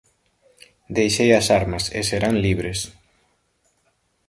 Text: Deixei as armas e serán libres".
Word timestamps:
Deixei 0.95 1.29
as 1.39 1.47
armas 1.59 1.85
e 1.99 2.01
serán 2.09 2.35
libres". 2.45 2.79